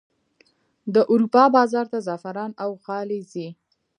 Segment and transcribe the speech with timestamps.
[0.93, 3.47] د اروپا بازار ته زعفران او غالۍ ځي